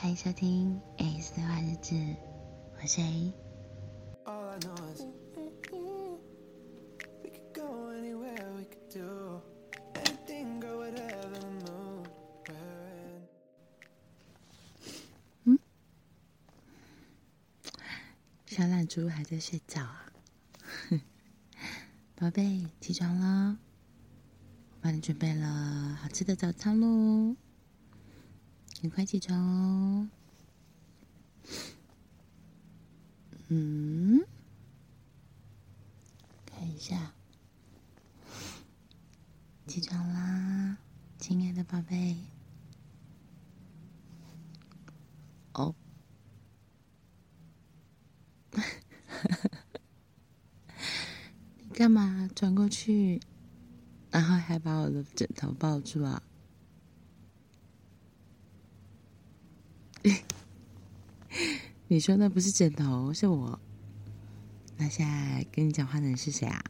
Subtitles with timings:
[0.00, 1.94] 欢迎收听《ACE 对话日志》，
[2.80, 3.34] 我是 A。
[15.44, 15.58] 嗯？
[18.46, 20.06] 小懒猪还在睡觉啊？
[22.16, 23.58] 宝贝，起床了，
[24.70, 27.36] 我帮你准备了好吃的早餐喽。
[28.82, 30.08] 你快起床哦！
[33.48, 34.24] 嗯，
[36.46, 37.12] 看一下，
[39.66, 40.78] 起床啦，
[41.18, 42.16] 亲爱的宝贝。
[45.52, 45.74] 哦，
[51.58, 53.20] 你干嘛转过去，
[54.10, 56.22] 然后还把我的枕头抱住啊？
[61.92, 63.60] 你说那不是枕头，是我。
[64.76, 66.62] 那现在跟你讲话的人是谁啊？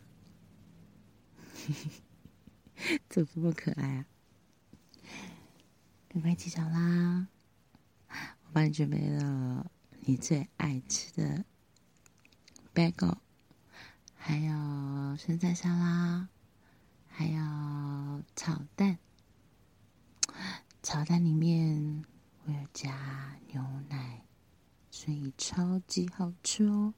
[3.06, 4.06] 怎么这么可爱啊？
[6.08, 7.28] 赶快起床啦！
[8.08, 9.70] 我帮你准备了
[10.06, 11.44] 你最爱吃的
[12.74, 13.18] bagel，
[14.14, 16.30] 还有生菜沙拉，
[17.08, 18.96] 还有炒蛋。
[20.82, 22.06] 炒蛋里面。
[22.46, 24.24] 我要加牛奶，
[24.90, 26.94] 所以超级好吃哦！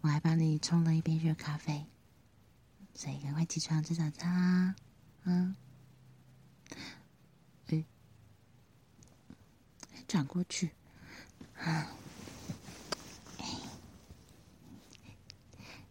[0.00, 1.86] 我还帮你冲了一杯热咖啡，
[2.94, 4.76] 所以赶快起床吃早餐啊！
[5.24, 5.56] 嗯，
[7.68, 7.84] 哎，
[10.08, 10.70] 转过去，
[11.58, 11.90] 啊，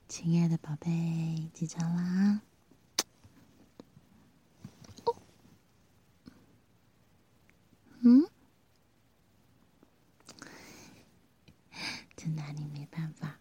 [0.08, 2.42] 亲爱的宝贝，起床啦！
[8.08, 8.30] 嗯，
[12.16, 13.40] 这拿你没办法。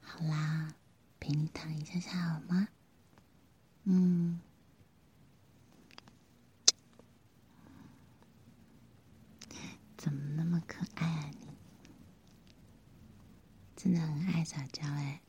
[0.00, 0.74] 好啦，
[1.22, 2.66] 陪你躺一下下好吗？
[3.84, 4.40] 嗯，
[9.96, 11.46] 怎么那么可爱啊你？
[13.76, 15.20] 真的很爱撒娇哎。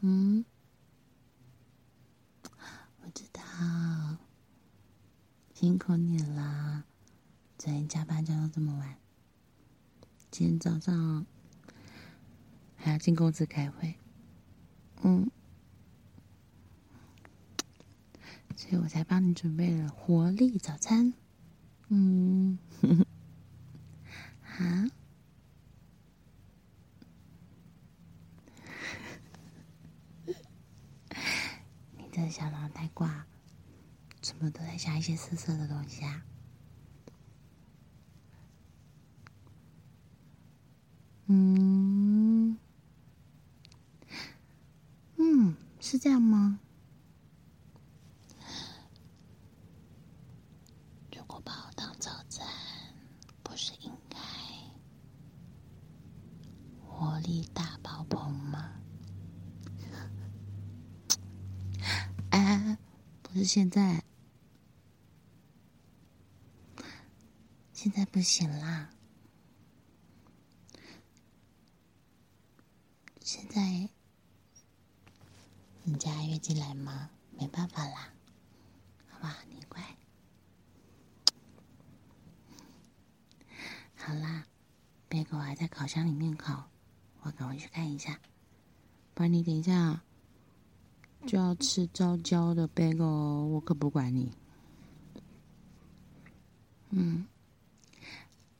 [0.00, 0.44] 嗯。
[3.00, 3.42] 我知道
[5.54, 6.82] 辛苦你了，
[7.56, 8.98] 昨天加班加到这么晚，
[10.32, 11.24] 今天早上
[12.84, 13.94] 还要进公司开会，
[15.02, 15.30] 嗯，
[18.54, 21.14] 所以我才帮你准备了活力早餐，
[21.88, 22.58] 嗯，
[24.42, 24.64] 好，
[31.96, 33.24] 你这小脑袋瓜。
[34.20, 36.24] 怎么都在想一些色色的东西啊？
[41.26, 42.58] 嗯，
[45.16, 45.54] 嗯，
[45.94, 46.58] 是这样吗？
[51.12, 52.44] 如果把我当早餐，
[53.44, 54.18] 不是应该
[56.84, 58.72] 活力大爆棚吗？
[62.30, 62.76] 哎，
[63.22, 64.02] 不是现在。
[67.72, 68.90] 现在不行啦，
[73.22, 73.88] 现在
[75.86, 77.10] 你家月经来吗？
[77.38, 78.08] 没办法啦，
[79.06, 79.82] 好吧，你乖。
[83.94, 84.46] 好啦，
[85.10, 86.70] 贝果还在烤箱里面烤，
[87.20, 88.18] 我赶快去看一下。
[89.12, 90.02] 不然你等一下
[91.26, 93.06] 就要吃焦焦的贝果，
[93.48, 94.32] 我可不管你。
[96.88, 97.26] 嗯。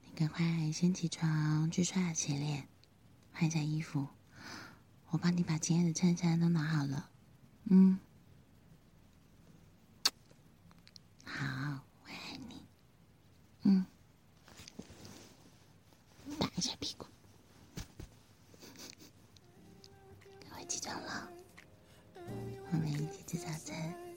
[0.04, 2.68] 你赶快先起床，去刷牙洗脸，
[3.32, 4.06] 换一下衣服。
[5.08, 7.08] 我帮你把今天的衬衫都拿好了。
[7.70, 7.98] 嗯，
[11.24, 12.62] 好，我爱你。
[13.62, 13.86] 嗯，
[16.38, 17.06] 打一下屁股。
[20.40, 21.28] 赶快起床了，
[22.70, 24.13] 我们一起吃早餐。